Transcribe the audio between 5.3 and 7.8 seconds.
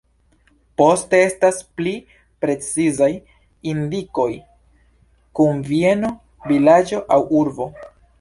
kun bieno, vilaĝo aŭ urbo.